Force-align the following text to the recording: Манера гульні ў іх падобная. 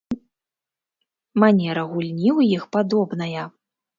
Манера 1.43 1.83
гульні 1.91 2.29
ў 2.37 2.57
іх 2.57 2.63
падобная. 2.77 3.43